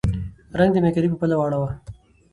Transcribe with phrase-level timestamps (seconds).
[0.59, 1.69] رنګ د مېکدې په بله واړوه